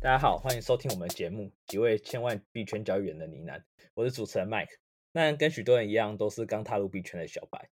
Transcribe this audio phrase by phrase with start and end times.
[0.00, 3.58] 大家好，欢迎收听我们的节目《几位千万币圈交易员的呢喃》，
[3.94, 4.78] 我是主持人 Mike。
[5.10, 7.68] 那跟许多人一样，都是刚踏入币圈的小白。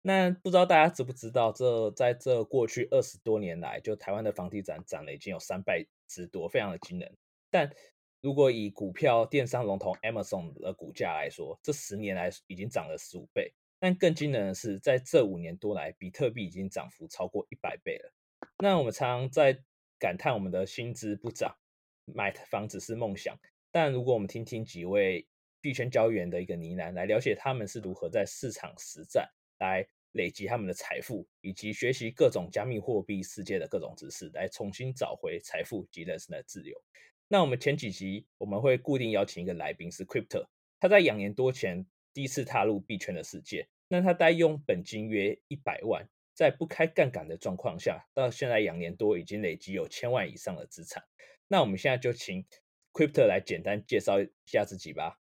[0.00, 7.14] 那不知道大家知不知道，这在这过去二十多年来，就台湾的房地产涨了已经有三倍之多，非常的惊人。
[7.50, 7.70] 但
[8.22, 13.52] 如果以股票电商龙头 Amazon 的股价来说，这十年来已经涨了十五倍。
[13.78, 18.14] 但更惊人的是，在这五年多来，比特币已经涨幅超过一百倍了。
[18.60, 19.62] 那我们常常在
[19.98, 21.54] 感叹我们的薪资不涨。
[22.14, 23.38] 买房子是梦想，
[23.70, 25.26] 但如果我们听听几位
[25.60, 29.28] 币圈交易员的一个呢喃，来了解他们是如何在市场实战
[29.58, 36.80] 来累积他们的财富，以及学习各种加密货币世界的各种知识，来重新找回财富及人生的自由。
[37.28, 40.46] 那我们前几集我们会固定邀请一个来宾是 Crypto，
[40.78, 51.02] 他在两年多前第一次踏入币圈的世界，那他带用本金约一百万，在不开杠杆的状况下，到现在两年多已经累积有千万以上的资产。
[51.48, 52.44] 那我们现在就请
[52.92, 55.18] Crypto 来简单介绍一下自己吧。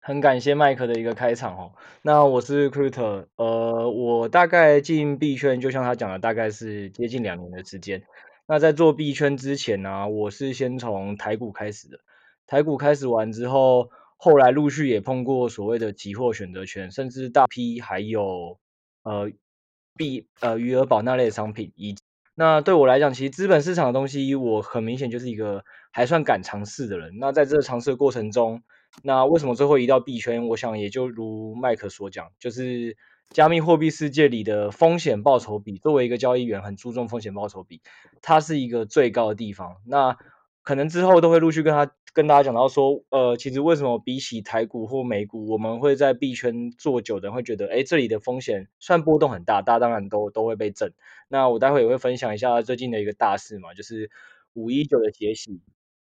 [0.00, 1.72] 很感谢麦克的一个开场哦。
[2.02, 8.02] 那我是 Crypto，呃，我大概进币圈，就像他讲的，大概是接近两年的时间。
[8.46, 12.00] 那在做币圈之前呢，我是先从台股开始的。
[12.46, 18.58] 台股开始完之后，后来陆续也碰过所谓的期货选择权，甚至大 P 还有
[19.02, 19.30] 呃
[19.96, 21.94] 币呃余额宝那类的商品以。
[22.36, 27.18] 那对我来讲，其实资本市场的东西，我很明显就是一个还算敢尝试的人。
[27.20, 28.62] 那在这个尝试的过程中，
[29.02, 30.48] 那为什么最后移到币圈？
[30.48, 32.96] 我想也就如麦克所讲，就是
[33.30, 37.80] 加密货币世界里的风险报酬比，作为一个交易员，很注重风险报酬比，
[38.20, 39.76] 它是一个最高的地方。
[39.86, 40.16] 那
[40.64, 50.92] 可能之后都会陆续跟他跟大家讲到说，呃，其实为什么比起台股或美股，我们会在币圈做久的人会觉得，哎，这里的风险虽然波动很大，大家当然都都会被震。
[51.28, 54.10] 那我待会也会分享一下最近的一个大事嘛，就是
[54.54, 55.60] 五一九的血洗。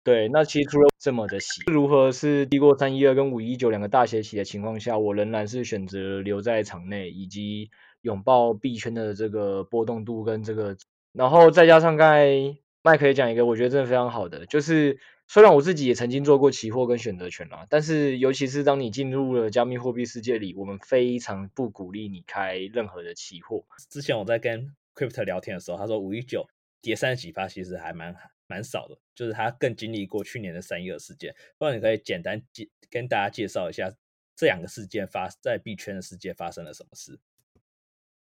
[0.03, 7.69] 对，那其实除了这么的洗，如何是低过三一二跟五一九两个大血洗的情况下，我仍然是选择留在场内，以及
[8.01, 10.77] 拥抱币圈的这个波动度跟这个，
[11.11, 12.57] 然后再加上刚才。
[12.87, 23.65] 麦可以讲一个，我觉得真的非常好的，就是虽然我自己也曾经做过期货跟选择权啦，但是尤其是当你进入了加密货币世界里，我们非常不鼓励你开任何的期货。
[23.89, 26.47] 之前我在跟 Crypto 聊天的时候，他说五一九
[26.81, 28.15] 跌三十几趴，其实还蛮
[28.47, 31.35] 蛮少的，就是他更经历过去年的三一二事件。
[31.57, 33.93] 不然你可以简单介跟大家介绍一下
[34.35, 37.19] 这两个事件发在币圈的世界发生了什么事？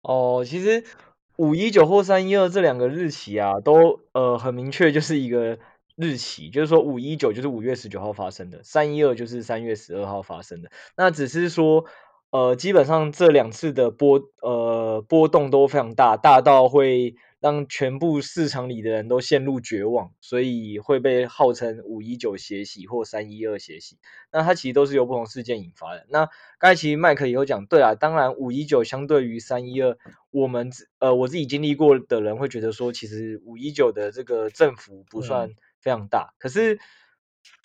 [0.01, 0.83] 哦，其实。
[1.37, 5.57] 五一九或三一二这两个日期啊，都呃很明确，就是一个
[5.95, 10.69] 日期，就是说五一九就是五月十九号发生的，三一二就是三月十二号发生的。
[10.95, 11.85] 那只是说，
[12.31, 17.15] 呃，基本上这两次的波呃波动都非常大，大到会。
[17.43, 23.97] 让全部市场里的人都陷入绝望，所以会被号称五一九血洗或三一二血洗。
[24.31, 26.05] 那它其实都是由不同事件引发的。
[26.07, 29.97] 那刚才其实麦克也有讲，对啊，当然五一九相对于三一二，
[30.31, 35.49] 我们呃我自己经历过的人会觉得说，其实五一九的这个振幅不算
[35.81, 36.31] 非常大。
[36.31, 36.79] 嗯、可是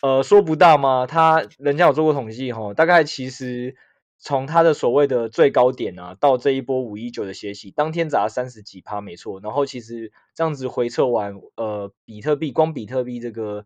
[0.03, 1.07] 呃说不大吗？
[1.07, 3.77] 他人家有做过统计哈，大概其实。
[4.21, 9.41] 从它的所谓的最高点啊，到这一波五一九的血洗，当天砸三十几趴，没错。
[9.41, 13.65] 然后其实这样子回撤完，呃，比特币光比特币这个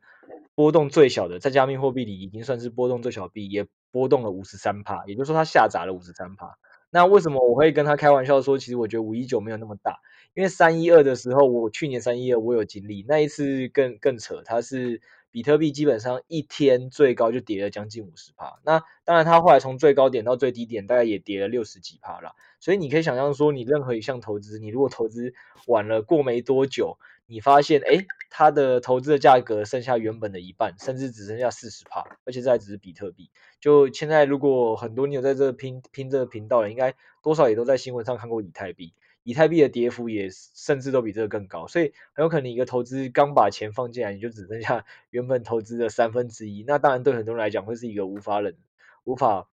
[0.54, 6.58] 波动最小的，在加密货币里已经算是波动最小币，也波动了五十三趴，也就是说它下砸了五十三趴。
[6.91, 10.00] 那为什么我会跟他开玩笑说，其实我觉得五一九没有那么大？
[10.34, 15.00] 因为三一二的时候，我去年三一二我有经历，那一次更更扯，它是。
[15.32, 25.32] 比特币基本上一天最高就跌了将近五十趴，那当然它后来从最高点到最低点大概也跌了六十几趴了，所以你可以想象说，你任何一项投资，你如果投资
[25.66, 33.31] 晚了过没多久，你发现诶它的投资的价格剩下原本的一半，甚至只剩下四十趴，而且这还只是比特币。
[33.59, 38.92] 就现在如果很多你有在这拼拼这个频道的，应该多少也都在新闻上看过以太币。
[39.25, 46.65] 以太币的跌幅也甚至都比这个更高，所以很有可能你一个投资刚把钱放进来，你就只剩下原本投资的三分之一。
[46.66, 48.57] 那当然对很多人来讲会是一个无法忍、
[49.04, 49.48] 无法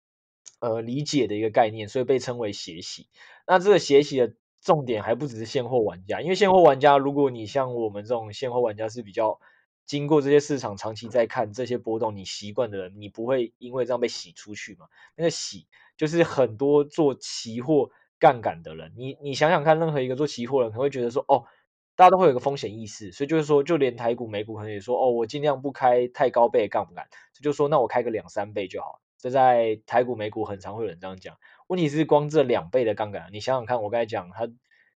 [0.60, 3.08] 呃理解的一个概念，所以被称为血洗。
[3.46, 9.40] 那这个血洗的重点还不只是现货玩家，因为现货玩家，如果你像我们这种现货玩家是比较
[9.86, 14.88] 经过这些市场长期在看这些波动，你习惯的人，你不会因为这样被洗出去嘛？
[15.16, 17.90] 那个洗就是很多做期货。
[18.24, 21.44] 杠杆的人，你你想想看，任何一个做期货的人可能会觉得说，哦，
[21.94, 27.06] 大家都会有一个风险意识，所以就是说，就连台股、美股可能也说，哦，我尽量不开太高倍的杠杆，
[27.42, 29.02] 就说那我开个两三倍就好。
[29.18, 31.36] 这在台股、美股很常会有人这样讲。
[31.66, 34.48] 问题是光这两倍的杠杆，你想想看，我刚才讲，他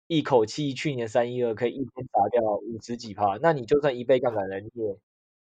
[0.07, 4.97] 一口气去年三一二可以一天砸掉五十几趴，那你就算一倍杠杆人，你也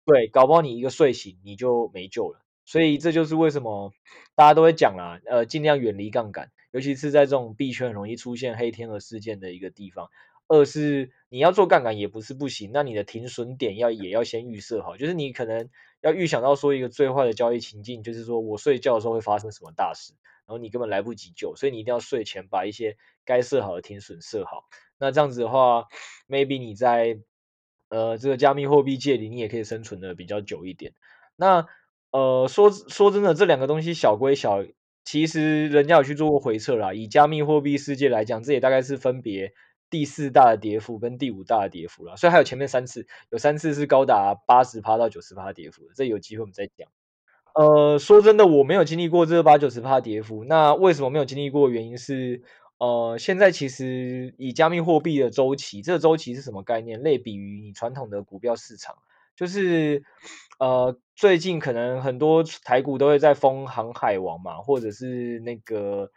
[0.06, 2.42] 对，搞不好你一个睡醒你就没救了。
[2.66, 3.94] 所以这就是为什么
[4.36, 10.10] 大家都会讲啦，呃，尽量远离杠杆，尤其是在这种币圈很容易出现黑天鹅事件的一个地方。
[10.48, 15.70] 二是你要做杠杆也不是不行，那你的停损点要也要先预设好，就是你可能
[16.02, 20.14] 要预想到说一个最坏的交易情境，就是说我睡觉的时候会发生什么大事，
[20.48, 24.64] 然后你根本来不及救，所以你一定要睡前把一些该设好的停损设好。
[24.98, 25.88] 那这样子的话
[26.28, 27.20] ，maybe 你在
[27.90, 30.94] 呃这个加密货币界里，你也可以生存的比较久一点。
[31.36, 31.68] 那
[32.10, 34.66] 呃说说真的，这两个东西小归小，
[35.04, 36.94] 其实人家有去做过回测啦。
[36.94, 39.54] 以加密货币世界来讲，这也大概是分别。
[39.92, 46.88] 第四大的跌幅跟第五大的跌幅了，所以还有前面三次，有三次是高达八十趴到九十趴跌幅，这有机会我们再讲。
[47.56, 51.72] 呃，说真的，我没有经历过这八九十趴跌幅，那为什么没有经历过？
[51.72, 52.44] 原因是，
[52.78, 57.02] 呃，现在其实以加密货币的周期，这个周期是什么概念？
[57.02, 59.00] 类比于你传统的股票市场，
[59.40, 60.04] 就是
[60.60, 66.12] 呃，最近可能很多台股都会在封航海王嘛，或者是那个。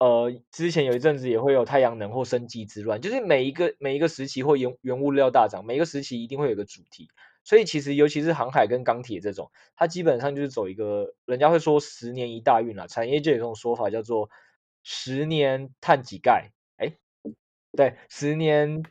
[0.00, 7.10] 呃，之前有一阵子也会有太阳能或生技之乱，就是每一个每一个时期或原原物料大涨，每一个时期一定会有一个主题。
[7.44, 14.30] 所以其实尤其是航海跟钢铁这种，它基本上就是走一个，人家会说十年一大运啦，产业界有这种说法叫做
[14.82, 16.94] 十年碳几钙，哎，
[17.76, 18.82] 对，十年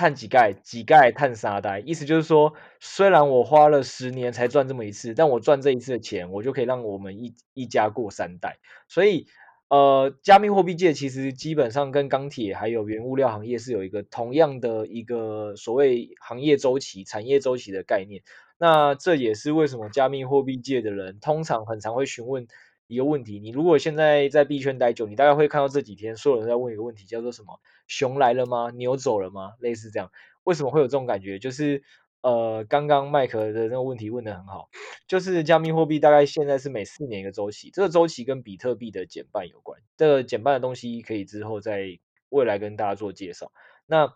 [0.00, 8.56] 碳几钙，几钙碳三代，意思就是说，虽然我花了十年才赚这么一次，但我赚这一次的钱，我就可以让我们一一家过三代，
[8.88, 9.26] 所以。
[9.72, 18.22] 呃，加密货币界其实基本上跟钢铁还有原物料行业是有一个同样的一个所谓行业周期、产业周期的概念。
[18.58, 22.48] 那这也是为什么加密货币界的人通常很常会询问
[22.94, 27.60] 一个问题：你如果现在在币圈待久，你大概会看到这几天所有人在问一个问题，叫做什么？
[27.86, 28.70] 熊来了吗？
[28.74, 29.52] 牛走了吗？
[29.60, 30.10] 类似这样。
[30.44, 31.38] 为什么会有这种感觉？
[31.38, 31.82] 就是。
[32.22, 34.68] 呃，刚刚麦克的那个问题问得很好，
[35.08, 39.80] 就是加密货币大概现在是每四年一个周期，这个周期跟比特币的减半有关。
[39.96, 41.98] 这个减半的东西可以之后在
[42.28, 43.52] 未来跟大家做介绍。
[43.86, 44.12] 那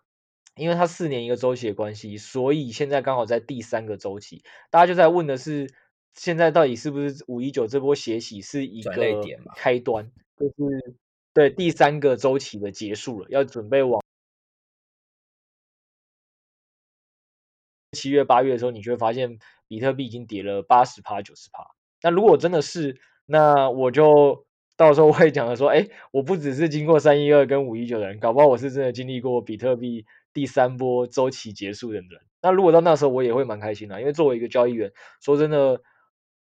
[0.54, 5.72] 因为它四年一个周期的关系，所以现在刚好在第三个周期，大家就在问的是，
[6.14, 8.92] 现在到底是不是五一九这波血洗是一个
[9.56, 10.96] 开端，就是
[11.32, 14.02] 对第三个周期的结束了，要准备往。
[17.92, 19.38] 七月八月的时候，你就会发现
[19.68, 21.64] 比特币已经跌了八十趴九十趴。
[22.02, 24.46] 那如果真的是，那我就
[24.76, 32.08] 到时候会讲的说，哎，我不只是经过三一二跟五一九的人，搞不好我是真的经历过比特币第三波周期结束的人。
[32.42, 35.80] 那如果到那时候，我也会蛮开心的，因为作为一个交易员，说真的，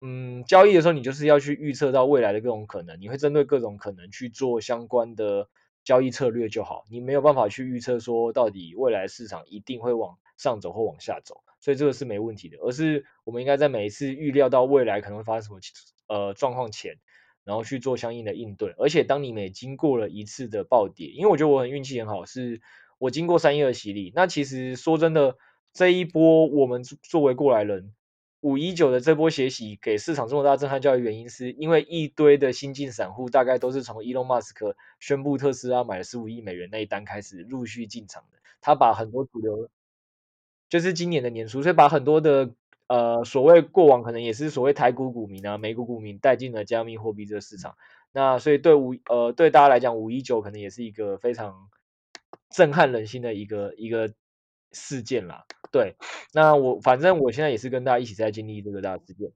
[0.01, 5.49] 嗯，交易的时候你就是要去预测到未来的各种可能，你会针对各种可能去做相关的
[5.85, 6.85] 交易策略就好。
[6.91, 10.19] 你没有办法去预测说到底未来市场一定会往。
[10.39, 15.59] 上走或往下走，所以这个是没问题的，而是我们应该在每一次预料到未来可能会发生什么
[16.07, 16.95] 呃状况前，
[17.43, 18.73] 然后去做相应的应对。
[18.79, 22.61] 而且当你每经过了一次的暴跌，因为我觉得我很运气很好，是
[22.99, 24.13] 我经过三一二洗礼。
[24.15, 25.37] 那其实说真的，
[25.73, 27.93] 这一波我们作为过来人，
[28.41, 39.69] 五一九的这波血洗给市场这么大震撼教育，原因是因为一堆的新进散户大概都是从伊隆马斯克宣布特斯拉买了十五亿美元那一单开始陆续进场的，他把很多主流。
[40.69, 42.51] 就是今年的年初，所以把很多的
[42.89, 47.75] 呃所谓过往可能也是所谓台股股民啊、美股股民带进了加密货币这个市场。
[48.13, 51.71] 那所以对五呃对大家来讲，五一九可能也是一个非常
[52.51, 54.13] 震撼人心的一个一个
[54.73, 55.45] 事件啦。
[55.71, 55.95] 对，
[56.33, 59.31] 那我反正我现在也是跟大家一起在经历这个大事件。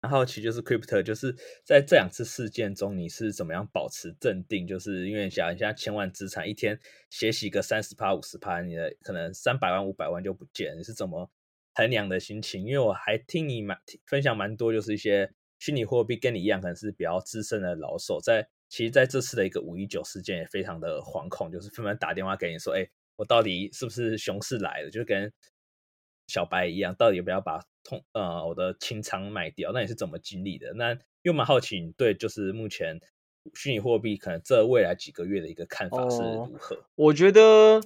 [0.00, 1.32] 然后其就是 Crypto，就是
[1.64, 4.66] 在这两次事件中，你是怎么样保持镇定？
[4.66, 6.76] 就是因为想一下千万资产一天
[7.08, 11.30] 血洗个三十趴、五十趴，你的可能三百万、五百万就不见，你是怎么
[11.74, 12.64] 衡量的心情？
[12.64, 22.84] 因为我还听你蛮分享蛮多，就是一些虚拟货币跟你一样，可能是比较资深的老手，在其实在这次的一个五一九事件也非常的惶恐，就是纷纷打电话给你说：“哎，
[23.16, 25.32] 我到底是不是熊市来了？”就跟
[26.26, 29.72] 小白一样，到底要不要把通呃我的清仓卖掉？
[29.72, 30.72] 那你是怎么经历的？
[30.74, 33.00] 那又蛮好奇你对就是目前
[33.54, 36.76] 虚拟货币可能这未来几个月的一个看法是如何？
[36.76, 37.80] 哦，我觉得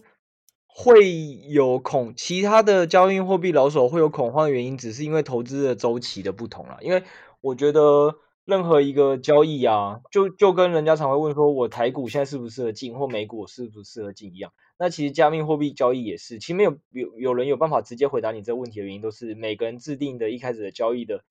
[0.67, 1.15] 会
[1.49, 6.79] 有恐，其他的交易货币老手会有恐慌的原因，只是因为投资的周期的不同啦。
[6.83, 7.03] 因为
[7.41, 8.17] 我觉得。
[8.47, 14.53] 任何一个交易啊，就就跟人家常会问说，我台股现在适不适合进，或美股适不适合进一样。
[14.79, 21.25] 那其实加密货币交易也是，其实没有有有人有办法直接回答你这个问题的原因，都是每个人制定的一开始的交易的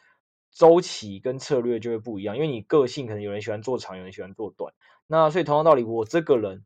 [0.51, 4.73] 周期跟策略就会不一样，因为你个性可能有人喜欢做长，有人喜欢做短。
[5.07, 6.63] 那所以同样道理，我这个人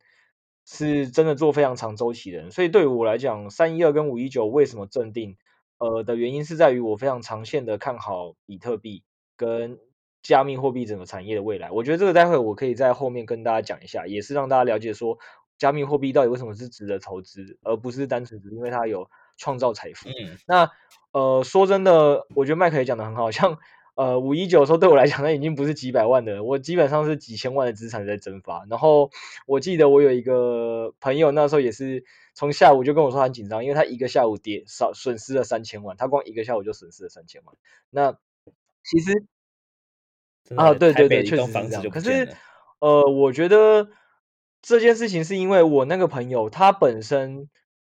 [0.65, 5.38] 是真的做非常长周期的人，所以对于我来讲，三一二跟五一九为什么镇定？
[5.79, 9.03] 呃的原因是在于我非常长线的看好比特币
[9.38, 9.79] 跟
[10.21, 11.71] 加密货币整个产业的未来。
[11.71, 15.17] 我觉得这个待会我可以在后面跟大家讲一下，也是让大家了解说
[15.60, 20.10] 加密货币到底为什么是值得投资，而不是单纯只因为它有创造财富。
[20.10, 20.72] 嗯，那
[21.12, 23.60] 呃说真的，我觉得麦克也讲的很好， 像。
[23.96, 28.66] 呃，五一九的时候对我来讲，那已经不是几百万的，我基本上是几千万的资产在蒸发。
[28.70, 29.12] 然后
[29.46, 37.58] 我记得我有一个朋友，那时候也是从下午就跟我说很紧张，因为他一个下午跌少损失了三千万，他光一个下午就损失了三千万。
[37.89, 38.18] 那
[38.86, 39.25] 其实
[40.56, 41.89] 啊，对对对，确实是这样。
[41.89, 42.38] 可是
[42.80, 43.89] 呃，我觉得
[44.62, 47.50] 这件事情是因为我那个朋友他本身。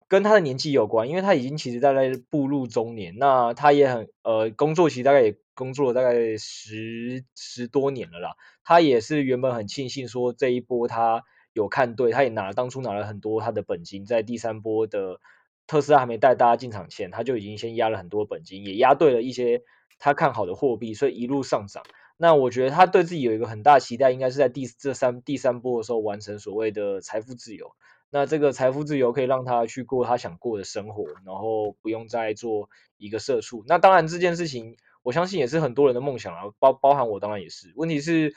[0.08, 8.36] 跟他的年纪有关，因为他已经其实大概步入中年，那他也很呃工作，其实大概也工作了大概十十多年了啦。
[8.64, 15.20] 他也是原本很庆幸说这一波他有看对，他也拿当初拿了很多他的本金，在第三波的
[15.66, 19.64] 特斯拉还没带大家进场前，他就已经先压了很多本金，也压对了一些
[19.98, 21.82] 他看好的货币，所以一路上涨。
[22.18, 27.72] 那我觉得他对自己有一个很大期待，应该是在第这三第三波的时候完成所谓的财富自由。
[28.10, 33.66] 那这个财富自由可以让他去过他想过的生活，然后不用再做一个社畜。
[33.68, 37.74] 那当然这件事情，我相信也是很多人的梦想啊，包包含我当然也是。
[37.76, 38.34] 问题是，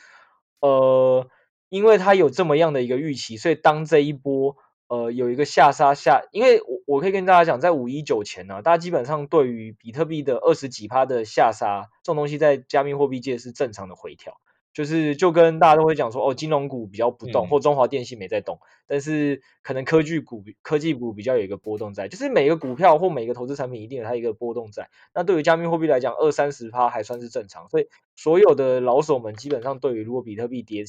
[0.60, 1.28] 呃，
[1.68, 4.56] 因为他有这么样的一个预期，所以当这一波
[4.88, 14.40] 呃有一个下杀下，因为我我可以跟大家讲，在五一九前呢、啊，大家基本上对于比特币的二十几趴的下杀这种东西，在加密货币界是正常的回调。
[14.74, 24.88] 就是就跟大家都会讲说，哦，金融股比较不动，或中华电信没在动，嗯、但是可能科技股、科技股比较有一个波动在，就是每个股票或每个投资产品一定有它一个波动在。
[25.12, 30.84] 那对于加密货币来讲，二三十趴还算是正常，所以所有的老手们基本上对于如果比特币跌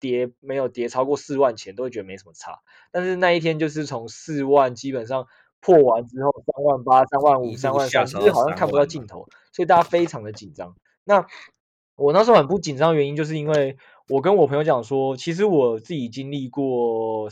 [0.00, 2.60] 跌没有跌超过四万钱，都会觉得没什么差。
[2.90, 5.26] 但是那一天就是从四万基本上
[5.60, 10.76] 破完之后，三万八、三万五、三万三，其实好像看不到尽头，所以大家非常的紧张。
[11.04, 11.26] 那
[11.96, 13.76] 我那时候很不紧张的原因，就是因为
[14.08, 17.28] 我跟我朋友讲说，其实我自己经历过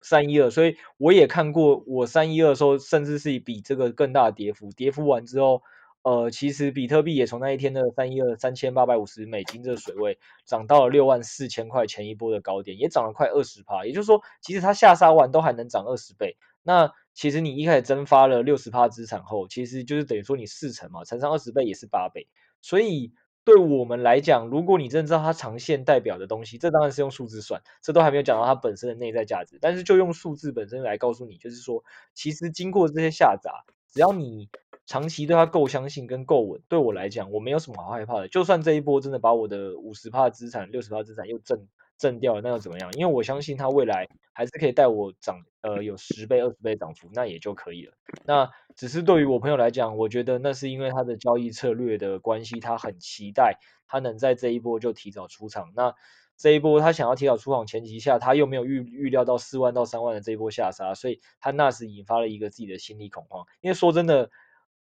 [0.00, 4.70] 三一二，所以我也看过我三一二的时候，甚至是比这个更大的跌幅。
[4.72, 5.62] 跌幅完之后，
[6.06, 13.84] 呃，其实比特币也从那一天的三一二三千八百五十美金这个水位，涨到了六万四千块前一波的高点，也涨了快二十趴。
[13.84, 16.36] 也就是说，其实它下杀完都还能涨二十倍。
[16.62, 22.28] 那其实你一开始蒸发了六十趴资产后，其实就是等于说你四成嘛，乘上二十倍也是八倍，
[22.62, 23.12] 所以。
[23.44, 29.56] 对我们来讲，如果你真的知道它长线代表的东西，这当然是用数字算，这都还没有讲到它本身的内在价值。
[29.60, 34.48] 但是就用数字本身来告诉你，就是说，其实经过这些下砸，只要你
[34.86, 38.28] 长期对它够相信跟够稳，对我来讲，我没有什么好害怕的。
[38.28, 41.66] 就算这一波真的把我的五十趴资产、六十趴资产又震
[41.98, 42.92] 震掉了，那又怎么样？
[42.92, 47.94] 因为我相信它未来还是可以带我涨，呃，有十倍、二十倍涨幅，那也就可以了。
[48.24, 55.72] 那只是对于我朋友来讲，我觉得那是因为他的交易策略的关系，他很期待他能在这一波就提早出场。
[55.74, 55.94] 那
[56.36, 63.46] 这一波他想要提早出场前提下，他又没有预预料到四万到三万的这一波下杀，所以他那时引发了一个自己的心理恐慌。
[63.62, 64.30] 因为说真的，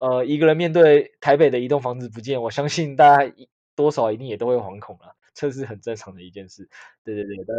[0.02, 3.32] 呃，一个人面对台北的一栋房子不见，我相信大家
[3.76, 5.14] 多少一定也都会惶恐了。
[5.32, 6.68] 这是很正常的一件事，
[7.04, 7.56] 对对对，但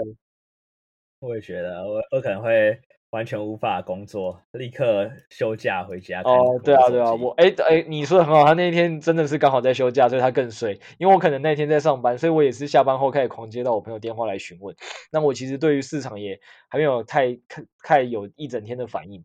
[1.21, 2.81] 我也觉得我我可能会
[3.12, 6.21] 完全无法工作，立刻休假回家。
[6.23, 10.77] 哦，对啊对啊，我哎哎，你说的很好，他那一天真的是刚好在休假，所以他更衰。
[10.97, 14.75] 因为我可能那天在上班，所以我也是下班后开始狂接到我朋友电话来询问。
[15.13, 19.23] 那我其实对于市场也还没有太太太有一整天的反应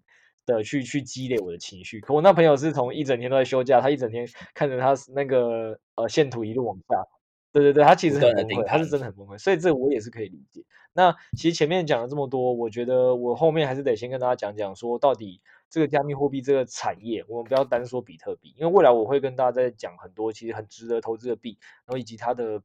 [0.56, 2.00] 的去去积累我的情绪。
[2.00, 7.04] 可我那朋友是从一整天都在休假，他一整天看着他那个呃线图一路往下。
[7.50, 10.62] 对对对，他其实很崩溃，他是真的很崩溃，所以这我也是可以理解。
[10.92, 15.40] 那其实前面讲了这么多，我觉得我后面还是得先跟大家讲讲，说到底
[15.70, 22.62] 这个加密货币这个产业，我们不要单说比特币，因为未来我会跟大家再讲很多其实很值得投资的币，然后以及它的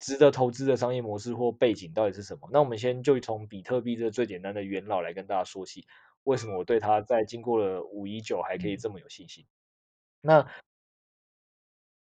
[0.00, 2.48] 值得投资的商业模式或背景到底是什么。
[2.52, 5.86] 那我们先就从比特币这个最简单的元老来跟大家说起，
[6.24, 9.46] 为什么我对它在经过了五一九还可以这么有信心？
[10.20, 10.46] 那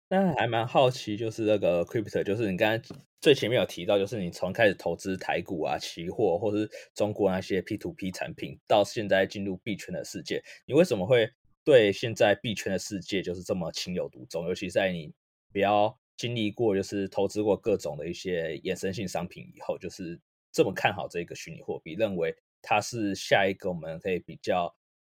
[0.08, 11.32] 那还蛮好奇，就是那个 crypto，就是你刚才最前面有提到，就是你从开始投资台股啊、期货，或是中国那些 P to P 产品，到现在进入币圈的世界，你为什么会
[11.64, 14.46] 对现在币圈的世界就是这么情有独钟？
[14.46, 15.10] 尤其在你
[15.50, 20.20] 比较经历过，就是投资过各种的一些衍生性商品以后，就是
[20.52, 24.74] 这么看好这个虚拟货币，认为它是下一个我们可以比较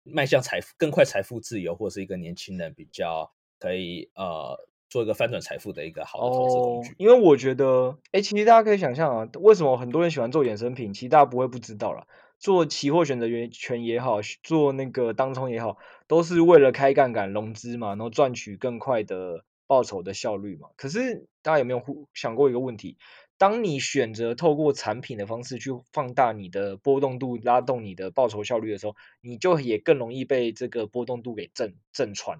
[0.04, 4.68] 迈向财富、更快财富自由，或是一个年轻人比较可以呃。
[4.92, 6.90] 做一个翻转财富的一个好的投资工具。
[6.90, 10.92] 哦，因为我觉得，哎，其实大家可以想象啊，为什么很多人喜欢做衍生品？
[10.92, 12.06] 其实大家不会不知道啦。
[12.38, 20.68] 做期货选择权也好，做那个当冲也好，都是为了开杠杆融资嘛，然后赚取更快的报酬的效率嘛。
[20.76, 21.82] 可是大家有没有
[22.12, 22.98] 想过一个问题？
[23.42, 32.38] 当你选择透过产品的方式去放大你的波动度，拉动你的报酬效率的时候，你就也更容易被这个波动度给震震穿，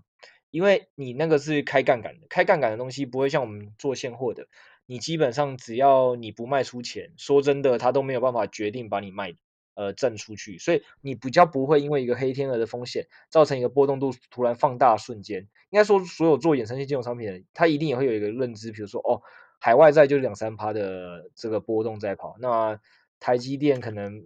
[0.53, 4.47] 因为你那个是开杠杆的，开杠杆的东西不会像我们做现货的，
[4.87, 9.35] 你基本上只要你不卖出钱，说真的，他都没有办法决定把你卖。
[9.75, 15.49] 呃，挣出去，所以你比较不会因为一个黑天鹅的风险，造成一个波动度突然放大瞬间。
[15.71, 19.23] 应该说，所有做衍生性金融商品的人，他一定也会有一个认知，比如说，哦，
[19.63, 22.81] 海外债就是两三趴的这个波动在跑，那
[23.21, 24.25] 台积电可能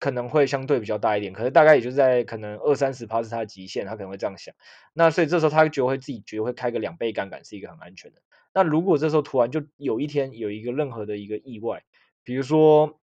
[0.00, 4.52] 可能会相对比较大一点，可是大概也就在可能二三十趴是它的极限，他可能会这样想。
[4.92, 8.20] 那所以这时候他就会自己觉得会开个两倍杠杆是一个很安全的。
[8.52, 11.84] 那如果这时候突然就有一天有一个任何的一个意外，
[12.24, 12.98] 比如说。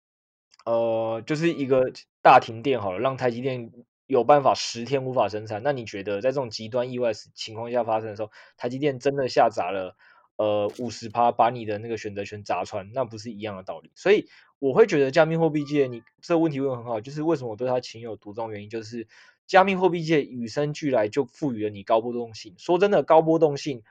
[0.65, 1.91] 呃，就是一个
[2.23, 3.69] 大停电好了，让台积电
[4.07, 5.61] 有办法十天无法生产。
[5.61, 9.95] 那你觉得在这种极端意外情况下发生的时候，台积电真的下砸了
[10.37, 13.91] 呃五十趴，把你的那个选择权砸穿，那不是一样的道理？
[13.95, 14.27] 所以
[14.59, 18.51] 我会觉得加密货币界，你这个问题问得很好，就是为什么我对它情有独钟？
[18.51, 19.07] 原因就是
[19.47, 22.55] 加密货币界与生俱来就赋予了你高波动性。
[22.57, 23.83] 说真的，高波动性。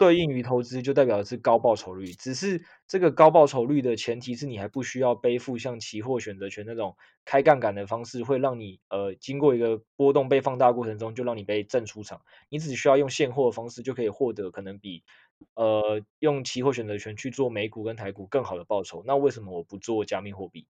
[0.00, 15.02] 对应于投资就代表的是高报酬率，只是这个高报酬率的前提是你还不需要背负像期货选择权那种开杠杆的方式，会让你呃经过一个波动被放大过程中就让你被震出场，你只需要用现货的方式就可以获得可能比
[15.54, 19.02] 呃用期货选择权去做美股跟台股更好的报酬。
[19.06, 20.66] 那为什么我不做加密货币？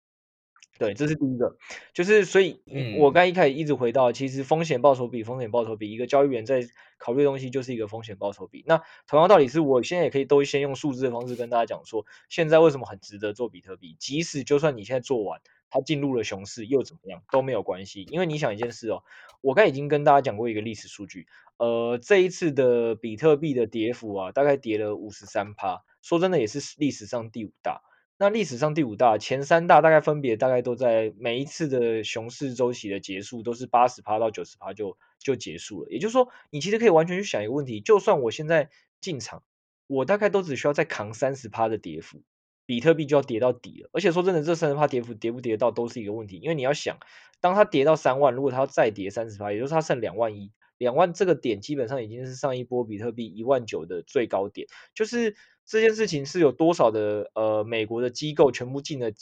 [0.78, 1.56] 对，这是第一个，
[1.92, 2.61] 就是所以，
[2.99, 6.62] 我刚一开始一直回到，其实风险报酬比，风险报酬比，一个交易员在
[6.99, 8.62] 考虑的东西就是一个风险报酬比。
[8.66, 19.02] 那同样道理是，我现在也可以都先用数字的方式跟大家讲说，现在为什么很值得做比特币，即使就算你现在做完，它进入了熊市又怎么样都没有关系，因为你想一件事哦，
[19.40, 27.83] 我刚已经跟大家讲过一个历史数据，呃，这一次的比特币的跌幅啊，大概跌了五十三趴，说真的也是历史上第五大。
[28.20, 35.88] 那历史上第五大，前三大大概分别大概都在每一次的熊市周期的结束都是八十趴到九十趴就就结束了。
[35.88, 39.44] 也就是说，你其实可以完全去想一个问题：就算我现在进场，
[39.87, 42.24] 我大概都只需要再扛三十趴的跌幅，
[42.66, 43.90] 比特币就要跌到底了。
[43.92, 46.98] 而且说真的，这三十趴跌幅跌不跌到都是一个问题，因为你要想，
[47.40, 55.37] 当它跌到三万，如果它要再跌三十趴，也就是它剩两万一，两万这个点基本上已经是上一波比特币一万九的最高点，就是。
[55.68, 59.12] 这件事情是有多少的呃美国的机构全部进的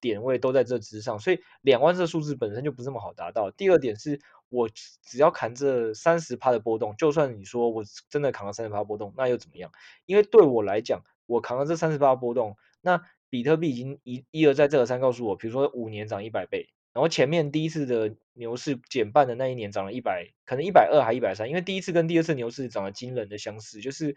[0.00, 3.50] 点位都在这之上，所以两万这数字本身就不是那么好达到。
[3.50, 4.68] 第二点是我
[5.02, 9.72] 只要扛这三十趴的波动，就算你说我真的扛了三十趴波动，那又怎么样？
[10.04, 24.16] 因为对我来讲，我扛了这三十趴波动，那比特币已经一一而再再而三告诉我，比如说五年涨一百倍，然后前面第一次的牛市减半的那一年涨了一百，可能一百二还一百三，因为第一次跟第二次牛市涨了惊人的相似，就是。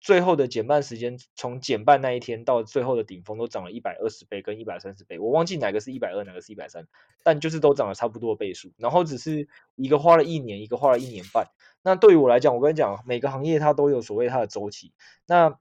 [0.00, 6.86] 最后的减半时间，从减半那一天到最后的顶峰，都涨了一百二十倍跟一百三十倍，我忘记哪个是一百二，哪个是一百三，
[7.22, 8.72] 但就是都涨了差不多倍数。
[8.78, 11.48] 然后只是一个花了一年，一个花了一年半。
[11.82, 14.94] 那对于我来讲，我跟你讲，每个行业它都有所谓它的周期。
[15.26, 15.58] 那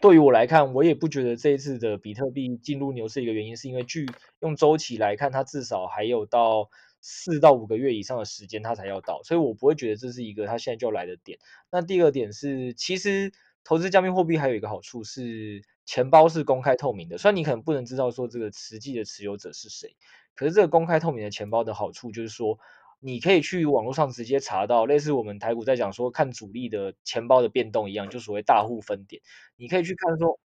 [0.00, 4.06] 对于我来看，我也不觉得这一次的比特币进入牛市一个原因，是因为据
[4.40, 6.68] 用周期来看，它至少还有到
[7.00, 11.38] 四到五个月以上的时间它才要到，所以我不会觉得这是一个它现在就来的点。
[11.70, 13.32] 那第二点是，其实。
[13.68, 17.18] 投资加密货币还有一个好处是，钱包是公开透明的。
[17.18, 19.94] 虽然你可能不能知道说这个实际的持有者是谁，
[20.34, 22.58] 可是这个公开透明的钱包的好处就是说，
[22.98, 29.20] 你可以去网络上直接查到，类似我们台股在讲说看主力的钱包的变动一样，就所谓大户分点，
[29.56, 30.40] 你可以去看说，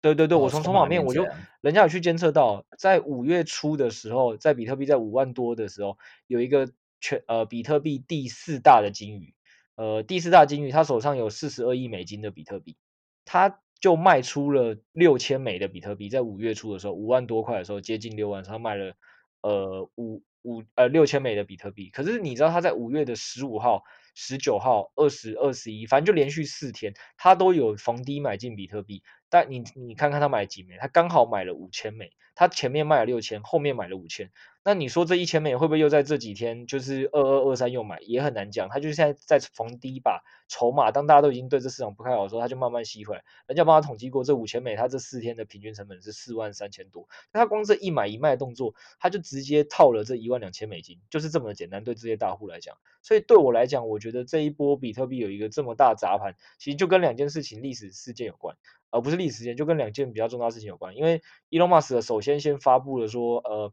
[0.00, 1.26] 对对对，我从筹码面我就，
[1.60, 9.33] 人家有去监测到，在五月初的时候，在比特币在五万多的时候，有一个全呃比特币第四大的鲸鱼。
[9.76, 12.76] 呃，第四大金鱼，他手上有四十二亿美金的比特币，
[13.24, 18.94] 他就卖出了六千枚的比特币，在五月初的时候，五万多块的时候，接近六万，他卖了
[19.42, 21.90] 呃五五呃六千枚的比特币。
[21.90, 23.82] 可是你知道他在五月的十五号、
[24.14, 29.02] 十九号、二十二十一，反正就连续四天，他都有逢低买进比特币。
[29.28, 34.30] 但你你看看他买了几枚，他刚好买了五千枚，他前面卖了六千，后面买了五千。
[34.66, 38.70] 那你说这一千美会不会又在这几天就是二二二三又买，也很难讲。
[38.70, 43.24] 他就是现在在逢低把筹码，当大家都已经对这市场不看好的时候，他就慢慢吸回来。
[43.46, 47.06] 人家帮他统计过，这五千美他这四天的平均成本是四万三千多。
[47.30, 51.84] 那他光这一买一卖动作，他就直接套了这一万两千美金，就是这么简单。
[51.84, 58.56] 对这些大户来讲，所以对我来讲，我觉得这一波比特币有一个这么大砸盘，其实就跟两件事情历史事件有关，
[58.88, 60.96] 而不是历史事件，就跟两件比较重大事情有关。
[60.96, 63.70] 因为 Elon Musk 首先先发布了说，呃。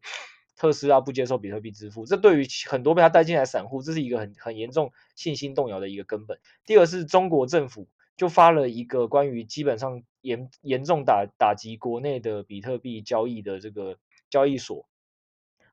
[0.62, 6.38] 特斯拉不接受比特币支付，这对于很多被他带进来散户，这是一个很很严重信心动摇的一个根本。
[6.68, 13.98] 第二是中国政府就发了一个关于基本上严严重打打击国内的比特币交易的这个
[14.30, 14.86] 交易所。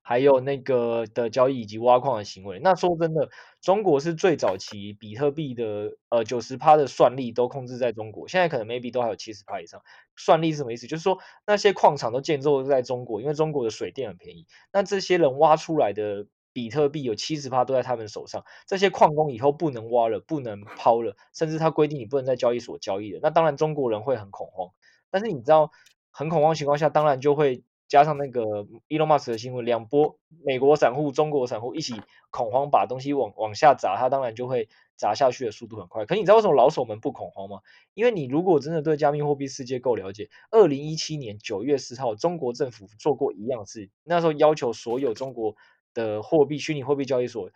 [0.09, 3.29] 还有那个的交易以及挖矿的行为，那说真的，
[3.61, 9.83] 中国是最早期比特币的呃九十趴的算力都控制在中国，现在可能 maybe 都还有七十趴以上。
[10.17, 10.87] 算力是什么意思？
[10.87, 14.47] 就是说那些矿场都建构在中国，因为中国的水电很便宜。
[14.73, 23.21] 那这些人挖出来的比特币有七十趴都在他们手上，这些矿工以后不能挖了，不能抛了，甚至他规定你不能在交易所交易了。
[23.23, 24.71] 那当然中国人会很恐慌，
[25.11, 25.71] 但是你知道
[26.11, 27.63] 很恐慌情况下，当然就会。
[27.89, 28.43] 加上那个
[28.89, 36.05] Elon Musk 的新闻，两波美国散户、中国散户一起恐慌，把东西往往下砸，它当然就会砸下去的速度很快。
[36.05, 37.61] 可你知道为什么老手们不恐慌吗？
[37.95, 45.57] 因为你如果真的对加密货币世界够了解，二零一七年九月四号，中国政府做过一样事，那时候要求所有中国
[45.95, 47.51] 的货币虚拟货币交易所，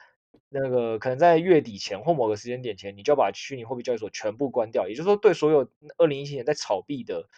[0.48, 4.88] 那个可能在月底前或某个时间点前，你就要把虚拟货币交易所全部关掉。
[4.88, 5.68] 也就是说，对所有
[5.98, 7.28] 二零一七年在炒币的。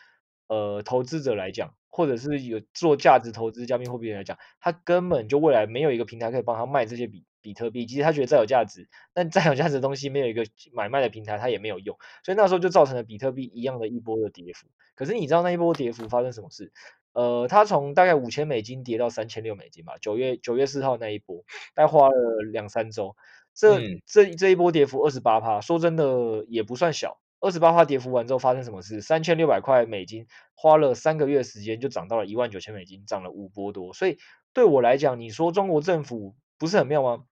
[0.46, 7.86] 呃，投资者来讲，或者是有做价值投资加密货币来讲，他根本就未来没有一个平台可以帮他卖这些比比特币。
[7.86, 11.96] 其实他觉得再有价值，但再有价值的东西没有一个买卖的平台，他也没有用。
[12.24, 14.66] 所以那时候就造成了比特币一样的一波的跌幅。
[14.94, 16.72] 可是你知道那一波跌幅发生什么事？
[17.12, 19.94] 呃，它从大概五千美金跌到三千六美金吧。
[20.00, 22.14] 九月九月四号那一波，大概花了
[22.52, 23.14] 两三周。
[23.54, 27.20] 这、嗯、这这一波跌幅二十八趴，说真的也不算小。
[27.44, 29.02] 二十八趴跌幅完之后发生什么事？
[29.02, 33.92] 三千六百块美金花了三个月时间就涨到了一万九千美金，涨了五波多。
[33.92, 34.16] 所以
[34.54, 37.26] 对我来讲，你说中国政府不是很妙吗？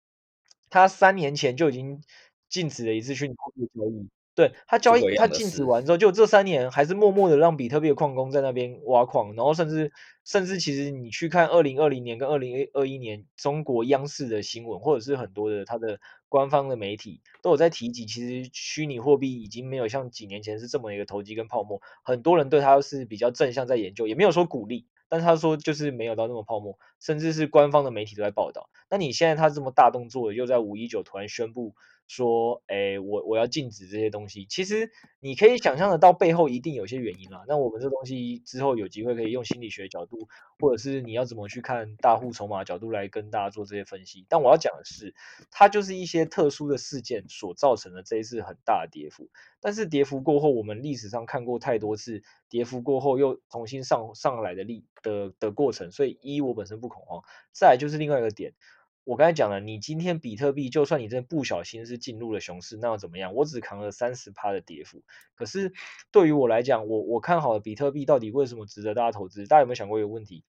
[0.69, 2.03] 他三年前就已经
[2.51, 4.11] 禁止了一次虚拟货币交易。
[4.35, 9.93] 对，他交易，他禁止完之后，就这三年还是默默的让比特币的矿工在那边挖矿，然后甚至
[10.25, 28.71] 甚至其实你去看二零二零年跟二零二一年中国央视的新闻，或者是很多的他的官方的媒体都有在提及，其实虚拟货币已经没有像几年前是这么一个投机跟泡沫，很多人对他是比较正向在研究，也没有说鼓励，但是他说就是没有到那么泡沫，甚至是官方的媒体都在报道。
[28.89, 31.75] 那你现在他这么大动作，又在五一九突然宣布。
[32.15, 34.45] 说，哎，我我要禁止这些东西。
[34.45, 37.43] 其实你可以想象得到背后一定有些原因啦。
[37.49, 44.27] 那我们这东西之后有机会可以用心理学角度，或者是你要怎么去看大户筹码角度来跟大家做这些分析。
[44.29, 45.15] 但我要讲的是，
[45.51, 49.31] 它就是一些特殊的事件所造成的这一次很大的跌幅。
[49.63, 57.23] 但是跌幅过后，我们历史上看过太多次跌幅过后又重新上上来的力的的过程，所以一我本身不恐慌。
[57.53, 58.53] 再来就是另外一个点。
[59.05, 63.35] 我刚才讲了，你今天比特币，就算你真的不小心是进入了熊市，那又怎么样？
[63.35, 65.03] 我只扛了三十趴的跌幅。
[65.35, 65.73] 可是
[66.13, 69.47] 对于我来讲，我我看好了比特币到底为什么值得大家投资？
[69.47, 70.45] 大家有没有想过一个问题？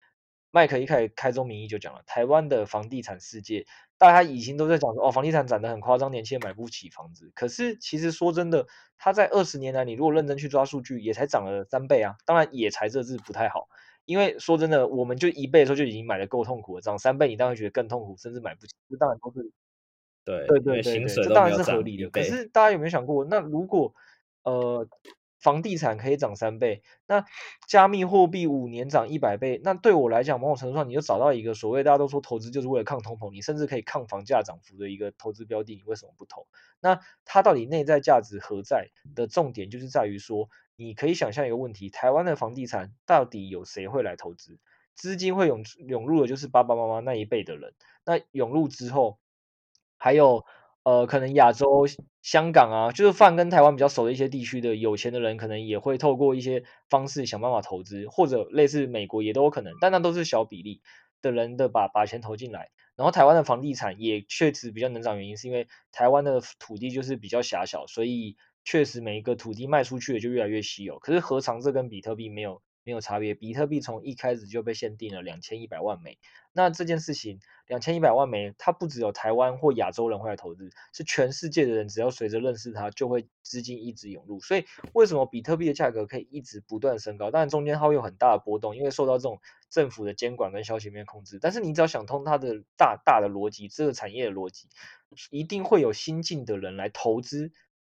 [0.53, 3.65] 麦克一开始开宗明义就讲了，台湾的房地产世界，
[3.97, 7.31] 大家以前都在讲说，哦，房地产涨得很夸张，年轻人买不起房子。
[7.33, 12.17] 可是其实说真的，它在二十年来，你如果认真去抓数据，也才涨了三倍啊。
[12.25, 13.69] 当然，也才这字不太好。
[14.05, 19.51] 因为说真的，我们就一倍的时候就已经买的够痛苦了，涨三倍你当然觉得更痛苦，甚至买不起，这当然都是
[20.25, 22.09] 对对对对对，这当然是合理的。
[22.09, 23.93] 可是大家有没有想过，那如果
[24.43, 24.87] 呃
[25.39, 27.25] 房地产可以涨三倍，那
[27.67, 36.47] 加密货币五年涨一百倍，那对我来讲，某种程度上你就找到一个所谓大家都说投资就是为了抗通膨，你甚至可以抗房价涨幅的一个投资标的，你为什么不投？
[36.79, 38.89] 那它到底内在价值何在？
[39.15, 40.49] 的重点就是在于说。
[40.81, 44.59] 你可以想象一个问题：台湾的房地产到底有谁会来投资？
[44.95, 47.73] 资金会涌涌入的，就是爸爸妈妈那一辈的人。
[48.05, 49.19] 那涌入之后，
[49.97, 50.43] 还有
[50.83, 51.85] 呃，可能亚洲、
[52.21, 60.81] 香港啊，就是泛跟台湾比较熟的一些地区的有钱的人，可能也会透过一些方式想办法投资，或者类似美国也都有可能，但那都是小比例
[61.21, 62.69] 的人的把把钱投进来。
[62.95, 68.35] 然后台湾的房地产也确实比较能涨，原因是因为台湾的土地就是比较狭小，所以。
[68.63, 70.99] 确实，每一个土地卖出去的就越来越稀有。
[70.99, 73.33] 可是何尝这跟比特币没有没有差别？
[73.33, 76.17] 比特币从一开始就被限定了两千一百万枚。
[76.53, 84.39] 那这件事情，两千一百万枚，它不只有台湾或亚洲人会来投资，是全世界的人，只要随着认识它，就会资金一直涌入。
[84.41, 87.31] 所以，为什么比特币的价格可以一直不断升高？
[87.31, 91.39] 当然，中间它会有很大的波动，因为受到这种政府的监管跟消息面控制。
[91.41, 94.67] 但是，你只要想通它的大大的逻辑，这个产业的逻辑，
[95.29, 97.51] 一定会有新进的人来投资。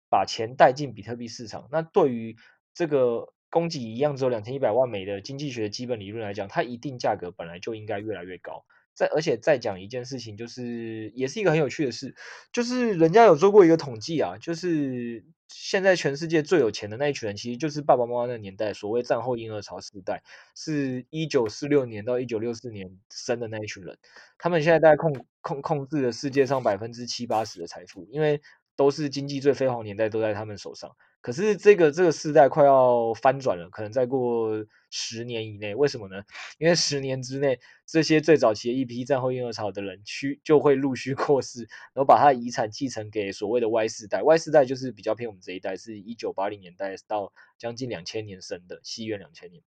[0.09, 2.35] 把钱带进比特币市场，那对于
[2.73, 8.65] 这个供给一样只有两千一百万枚的经济学的基本理论来讲，它一定价格本来就应该越来越高。
[8.93, 12.15] 再而且再讲一件事情，就是也是一个很有趣的事，
[12.51, 20.23] 就是人家有做过一个统计啊，就是现在全世界最有钱的那一群人，其实就是爸爸妈妈那个年代所谓战后婴儿潮时代，
[20.55, 23.99] 是一九四六年到一九六四年生的那一群人。
[24.39, 28.41] 他们现在大概控控控制了世界上百分之七八十的财富，因为
[28.77, 30.95] 都是经济最辉煌年代都在他们手上。
[31.19, 36.23] 可是这个这个世代快要翻转了，可能再过十年以内，为什么呢？
[36.57, 44.21] 因为十年之内，这些最早期的一批战后婴儿潮的人，去就会陆续 过世，然后把他的遗产继承给所谓的 Y 世代。
[44.23, 49.63] Y 世代就是比较偏我们这一代，是一九八零年代到将近两千年生的，西元两千年。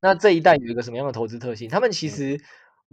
[0.00, 1.68] 那这一代有一个什么样的投资特性？
[1.68, 2.40] 他们其实。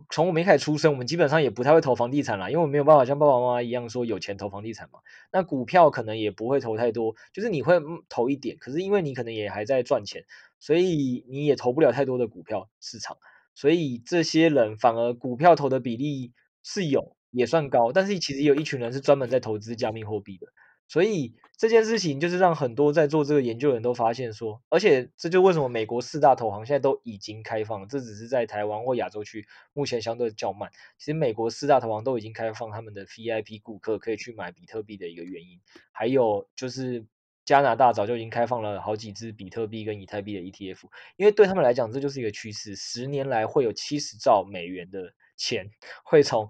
[0.09, 4.99] 从我们一开始出生，我们基本上也不太会投房地产啦，因为我们没有办法像爸爸妈妈一样说有钱投房地产嘛。
[5.31, 7.79] 那股票可能也不会投太多，就是你会
[8.09, 10.25] 投一点，可是因为你可能也还在赚钱，
[10.59, 13.17] 所以你也投不了太多的股票市场。
[13.55, 20.47] 所以这些人反而股票投的比例是有，也算高，但是其实有一群人是专门在投资加密货币的。
[20.87, 30.71] 所以这件事情就是让很多在做这个研究的人都发现说，而且这就为什么美国四大投行现在都已经开放，这只是在台湾或亚洲区目前相对较慢。
[30.97, 35.59] 其实美国四大投行都已经开放他们的 VIP 顾客可以去买比特币的一个原因，
[35.91, 37.05] 还有就是
[37.45, 40.81] 加拿大早就已经开放了好几支比特币跟以太币的 ETF，
[41.15, 45.69] 因为对他们来讲这就是一个趋势，十年来会有七十兆美元的钱
[46.03, 46.47] 会从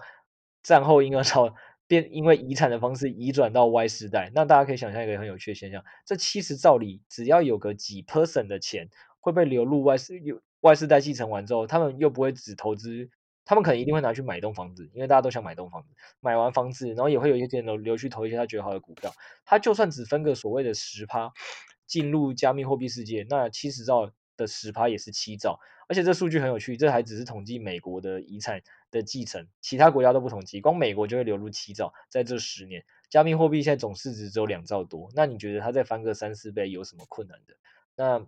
[0.63, 1.54] 战后婴儿潮。
[2.01, 10.13] 因为遗产的方式移转到 Y 世代，那大家可以想象一个很有趣的现象：这七十兆里，只要有个几 percent 的钱会被流入 Y 世
[10.62, 13.10] Y 世代继承完之后，他们又不会只投资，
[13.45, 15.89] 他们可能一定会拿去买一栋房子，因为大家都想买栋房子。
[16.21, 19.12] 买完房子，然后也会有一些钱流去投一些他觉得好的股票。
[19.45, 21.32] 他就算只分个所谓的十趴
[21.86, 25.60] 进入加密货币世界，那七十兆的十趴也是七兆。
[25.93, 37.53] 而且这数据很有趣，这还只是统计美国的遗产的继承，其他国家都不统计，光美国就会流入七兆，在这十年，加密货币现在总市值只有两兆多，那你觉得它再翻个三四倍有什么困难的？
[37.95, 38.25] 那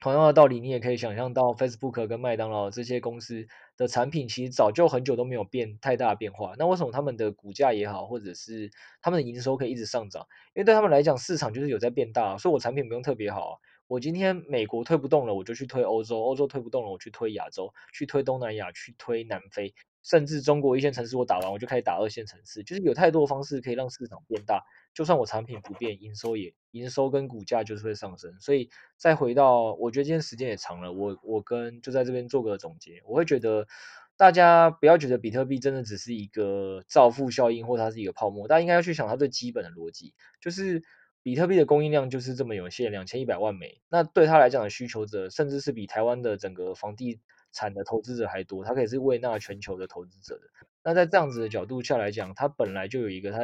[0.00, 8.68] 同样的道理，你也可以想象到，Facebook 跟麦当劳这些公司的产品其实早就很久都没有变太大的变化，那为什么他们的股价也好，或者是
[9.00, 10.26] 他们的营收可以一直上涨？
[10.56, 13.60] 因为对他们来讲，市场就是有在变大，所以我产品不用特别好。
[13.88, 22.64] 我今天美国推不动了，我就去推欧洲；欧洲推不动了，我去推亚洲，去推东南亚，去推南非，甚至中国一线城市我打完，我就开始打二线城市。
[22.64, 28.40] 就是有太多方式可以让市场变大，就算我产品不变，营收也营收跟股价就是会上升。
[28.40, 33.68] 所以再回到，我觉得今天时间也长了，我我跟就在这边做个总结，我会觉得
[34.16, 40.82] 大家不要觉得比特币真的只是一个造富效应，或它是一个泡沫，大家应该要去想它最基本的逻辑，就是。
[41.26, 43.80] 比特币的供应量就是这么有限，两千一百万枚。
[43.88, 47.18] 那对他来讲的需求者，甚至是比台湾的整个房地
[47.50, 48.62] 产的投资者还多。
[48.64, 50.42] 他可以是为纳全球的投资者的。
[50.84, 53.40] 那在这样子的角度下来讲，它本来就有一个它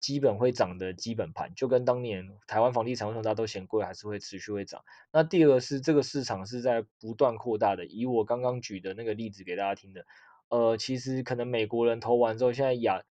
[0.00, 4.82] 基本会涨的基本盘，就跟当年台湾房地产为什么大家都嫌贵，还是会持续会涨。
[5.12, 7.86] 那第二个是这个市场是在不断扩大的。
[7.86, 10.04] 以我刚刚举的那个例子给大家听的，
[10.48, 13.04] 呃，其实可能美国人投完之后，现在亚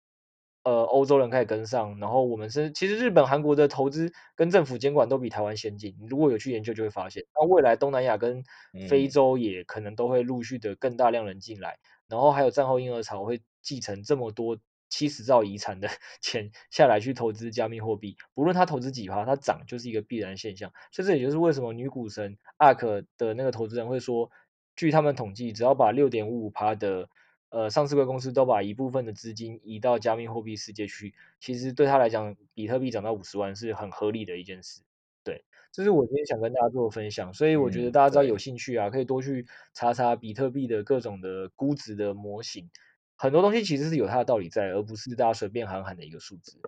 [0.67, 5.95] 呃，欧洲人开始跟上，然后我们是其实日本、韩国的投资跟政府监管都比台湾先进。
[6.01, 8.43] 你如果有去研究，就会发现，那未来东南亚跟
[8.89, 15.89] 非洲也可能都会陆续的更大量人进来，然后还有战后婴儿潮会继承这么多七十兆遗产的
[16.21, 20.73] 钱下来去投资加密货币，不论他投资几趴，它涨就是一个必然现象。
[20.91, 24.33] 所以这也就是为什么女股神 ARK 的那个投资人会说，
[24.75, 27.09] 据他们统计，只要把六点五五趴的
[27.49, 34.83] 呃，上市贵公司都把一部分的资金移到加密货币世界去，其实对他来讲，比特币涨到五十万是很合理的一件事。
[35.25, 37.33] 对，这是我今天想跟大家做的分享。
[37.33, 42.71] 所以我觉得大家只要有兴趣啊，可以多去查查比特币的各种的估值的模型，
[43.17, 46.61] 很多东西其实是有它的道理在，而不是大家随便喊喊的一个数字。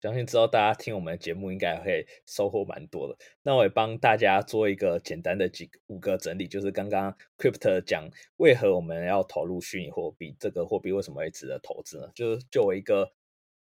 [0.00, 3.16] 相信之后大家听我们的节目应该会收获蛮多的。
[3.42, 12.08] 那我也帮大家做一个简单的几五个整理，就是刚刚 Crypto 讲为何我们要投入虚拟货币，这个货币为什么会值得投资呢？
[12.14, 13.12] 就是作为一个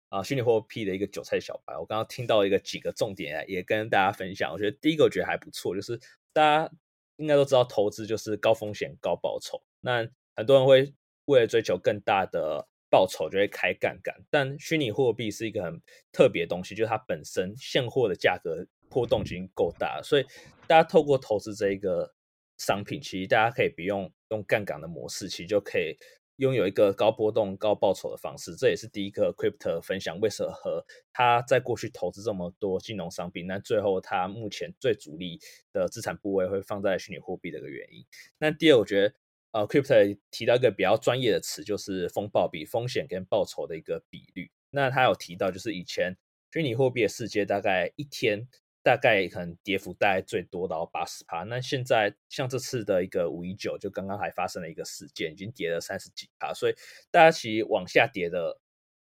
[0.08, 4.52] 啊虚拟货币的一个韭菜小白，我刚刚听到一个几个重点，也跟大家分享。
[4.52, 5.98] 我觉得第一个我觉得还不错，就是
[6.32, 6.72] 大家
[7.16, 9.62] 应该都知道投资就是高风险高报酬。
[9.80, 10.94] 那很多人会
[11.26, 15.80] 为了追求更大的报酬就会开杠杆，但虚拟货币是一个很
[16.12, 20.26] 特别的东西，就是它本身现货的价格波动已经够大，所以
[20.66, 22.12] 大家透过投资这一个
[22.58, 25.96] 商品，其实大家可以不用用杠杆的模式，其实就可以
[26.36, 28.54] 拥有一个高波动高报酬的方式。
[28.54, 30.52] 这也是第一个 Crypto 分享为什么
[31.14, 35.40] 他在过去投资这么多金融商品，那最后他目前最主力
[35.72, 38.04] 的资产部位会放在虚拟货币的一个原因。
[38.36, 39.14] 那第二，我觉得。
[39.52, 44.50] 呃，Crypto 提到一个比较专业的词，就是风暴比，风险跟报酬的一个比率。
[44.70, 46.16] 那他有提到，就是以前
[46.52, 48.48] 虚拟货币的世界大概一天
[48.82, 51.42] 大概可能跌幅大概最多到八十趴。
[51.42, 56.54] 那现在像这次的一个五一九，就刚刚还发生了一个事件，已经跌了三十几趴。
[56.54, 56.74] 所以
[57.10, 58.58] 大家其实往下跌的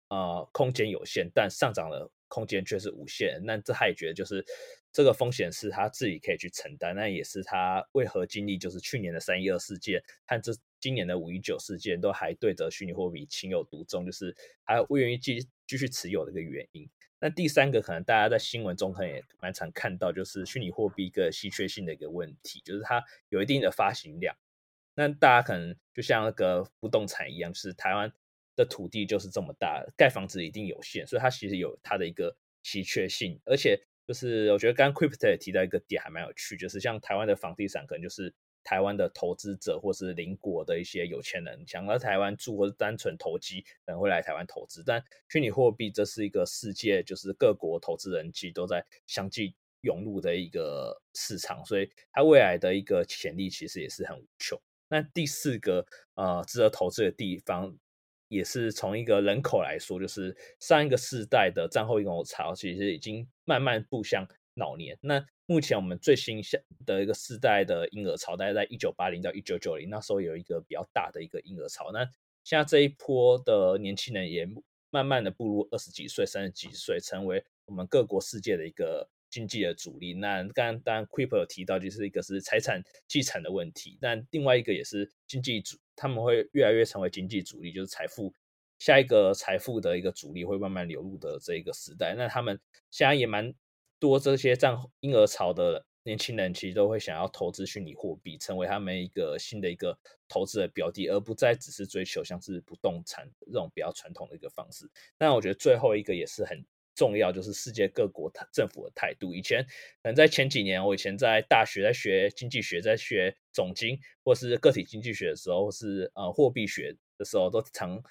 [0.07, 3.41] 呃空间有限，但上涨的空间却是无限。
[3.43, 4.45] 那这他也觉得就是。
[4.91, 16.89] 这个风险是他自己可以去承担，那也是他为何经历就是去年的三一二事件和这今年的五一九事件都还对着虚拟货币情有独钟，就是还不愿意继继续持有的一个原因。
[17.19, 24.35] 那第三个可能大家在新闻中可能也蛮常看到，就是虚拟货币一个稀缺性的一个问题，就是它有一定的发行量。
[24.95, 28.11] 那大家可能就像那个不动产一样，是台湾
[28.59, 33.81] 的土地就是这么大，盖房子一定有限，所以它其实有它的一个稀缺性，而且。
[34.09, 44.81] 就是我觉得刚刚 Crypto 也提到一个点还蛮有趣，就是像台湾的房地产，可能就是台湾的投资者或是邻国的一些有钱人想到台湾住或是单纯投机，可能会来台湾投资。
[44.83, 54.59] 但虚拟货币这是一个世界，就是各国投资人其实都在相继涌入的一个市场，所以它未来的一个潜力其实也是很无穷。
[54.87, 57.77] 那第四个呃值得投资的地方。
[58.29, 64.97] 也是从一个人口来说，就是上一个世代的战后婴儿潮，其实已经慢慢步向老年。
[65.01, 71.91] 那目前我们最新下的一个世代的婴儿潮，大概在一九八零到一九九零，那时候有一个比较大的一个婴儿潮。
[71.91, 72.07] 那
[72.43, 74.47] 现在这一波的年轻人也
[74.91, 80.13] 慢慢的步入二十几岁、三十几岁，成为我们各国世界的一个经济的主力。
[80.13, 85.77] 那刚刚当然 Crypto 有提到，就是一个是财产继承的问题，但另外一个也是经济主。
[85.99, 88.33] 他们会越来越成为经济主力，就是财富
[88.79, 92.15] 下一个财富的一个主力会慢慢流入的这一个时代。
[92.17, 92.59] 那他们
[92.89, 93.53] 现在也蛮
[93.99, 104.89] 多这些战婴儿潮的年轻人，其实都会想要投资虚拟货币，成为他们一个新的一个投资的标的，而不再只是追求像是不动产这种比较传统的一个方式。
[105.19, 106.65] 那我觉得最后一个也是很。
[106.99, 109.33] 重要就是世界各国政府的态度。
[109.33, 109.63] 以前
[110.03, 118.03] 可能在前几年，我以前在大学在学经济学，在学总经或是个体经济学的时候，或是呃货币学的时候，都常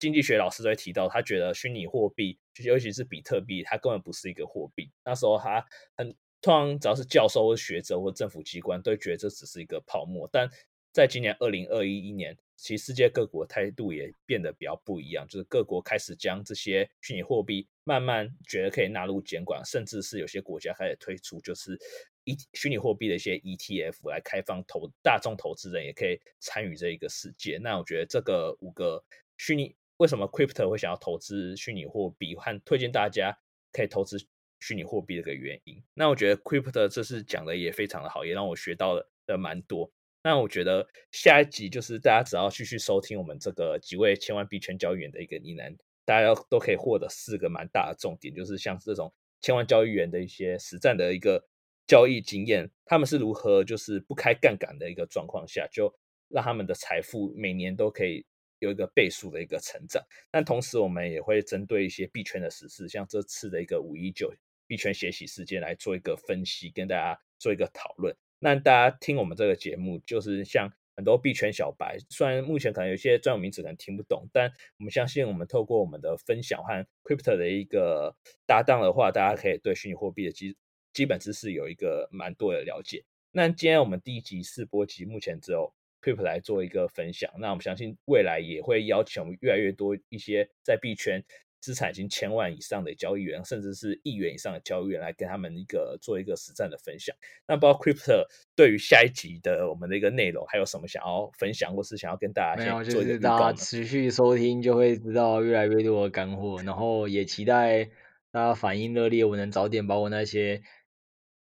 [0.00, 4.90] 经济学老师都会提到，他觉得虚拟货币，就尤其是比特币，它根本不是一个货币。
[5.04, 5.64] 那时候他
[5.96, 6.10] 很
[6.42, 10.28] 通常只要是教授或学者或政府机关，都觉得这只是一个泡沫。
[10.32, 10.50] 但
[10.92, 21.78] 在今年二零二一年，其实世界各国态度也变得比较不一样，就是各国开始将这些虚拟货币慢慢觉得可以纳入监管，甚至是有些国家开始推出就是
[22.24, 27.58] 一虚拟货币的一些 ETF 来开放投大众投资人也可以参与这一个世界。
[27.58, 29.04] 那我觉得这个五个
[29.36, 33.38] 虚拟为什么 Crypto 会想要投资虚拟货币和推荐大家
[33.70, 34.18] 可以投资
[34.60, 35.82] 虚拟货币的一个原因。
[35.94, 39.92] 那我觉得 Crypto 这次讲的也非常的好，也让我学到了的蛮多。
[40.26, 51.40] 那我觉得下一集就是大家只要继续收听我们这个几位千万币圈交易员的一个呢喃，大家都可以获得四个蛮大的重点，就是像这种千万交易员的一些实战的一个
[51.86, 55.94] 交易经验，他们是如何就是不开杠杆的一个状况下，就
[56.26, 58.26] 让他们的财富每年都可以
[58.58, 60.02] 有一个倍数的一个成长。
[60.32, 64.34] 但同时我们也会针对一些币圈的实事，像这次的一个五一九
[64.66, 68.12] 币圈血洗事件来做一个分析，跟大家做一个讨论。
[68.38, 78.14] 那大家听我们这个节目，就是像很多币圈小白，虽然目前可能有些专有名词可能听不懂，但我们相信，我们透过我们的分享和 Crypto 的一个
[78.46, 80.56] 搭档的话，大家可以对虚拟货币的基
[80.92, 83.04] 基本知识有一个蛮多的了解。
[83.32, 87.30] 那今天我们第一集试播集，目前只有 Crypto 来做一个分享。
[87.38, 91.22] 那我们相信未来也会邀请我们越来越多一些在币圈。
[91.66, 97.16] 资产已经千万以上的交易员，甚至是亿元以上的交易员，来跟他们一个做一个实战的分享。
[97.48, 98.24] 那不知道 Crypto
[98.54, 103.36] 对于下一集的我们的一个内容，还有什么想要分享，或是想要跟大家先做一个预告？
[103.36, 107.86] 大家持续收听就会知道越来越多的干货，然后也期待
[108.30, 110.62] 大家反应热烈，我能早点把我那些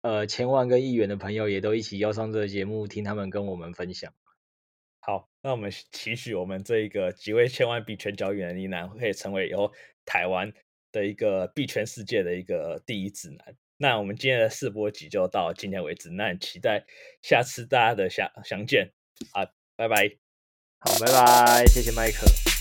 [0.01, 4.11] 呃千万跟亿元的朋友也都一起邀上这个节目，听他们跟我们分享。
[5.45, 9.71] 那我们期许我们这一个几位千万币圈交易员的呢喃，可以成为以后
[10.03, 10.51] 台湾
[10.91, 13.55] 的一个币圈世界的一个第一指南。
[13.77, 16.84] 那我们今天的试播集就到今天为止，那很期待
[17.21, 18.91] 下次大家的相相见。
[19.33, 20.17] 啊，拜拜。
[20.79, 22.54] 好，拜拜，谢谢麦克。